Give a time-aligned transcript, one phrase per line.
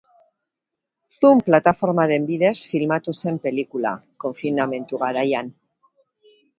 [1.15, 3.95] Zoom plataformaren bidez filmatu zen pelikula,
[4.27, 5.57] konfinamendu garaian.